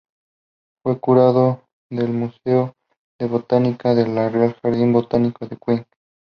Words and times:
Fue 0.81 0.99
curador 0.99 1.63
del 1.91 2.07
Museo 2.09 2.73
de 3.19 3.27
Botánica 3.27 3.93
del 3.93 4.15
Real 4.31 4.55
Jardín 4.59 4.93
Botánico 4.93 5.45
de 5.45 5.57
Kew. 5.57 5.85